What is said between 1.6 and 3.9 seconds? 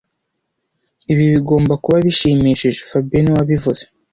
kuba bishimishije fabien niwe wabivuze